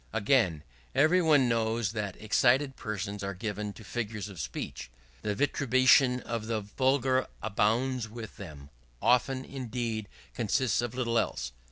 Again, 0.13 0.63
every 0.95 1.21
one 1.21 1.47
knows 1.47 1.91
that 1.91 2.19
excited 2.19 2.75
persons 2.75 3.23
are 3.23 3.35
given 3.35 3.71
to 3.73 3.83
figures 3.83 4.29
of 4.29 4.39
speech. 4.39 4.89
The 5.21 5.35
vituperation 5.35 6.21
of 6.21 6.47
the 6.47 6.59
vulgar 6.61 7.27
abounds 7.43 8.09
with 8.09 8.37
them: 8.37 8.71
often, 8.99 9.45
indeed, 9.45 10.07
consists 10.33 10.81
of 10.81 10.95
little 10.95 11.19
else. 11.19 11.51